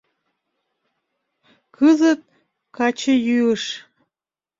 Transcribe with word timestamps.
Кызыт— 1.75 2.21
качыйӱыш. 2.75 3.63